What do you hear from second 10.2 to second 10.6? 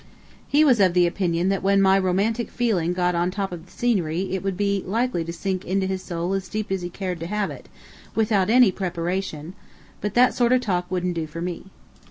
sort